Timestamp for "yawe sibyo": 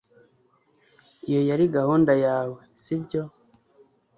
2.25-3.21